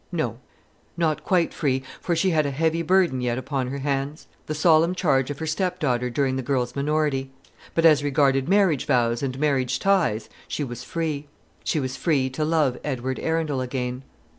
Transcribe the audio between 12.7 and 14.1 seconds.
Edward Arundel again.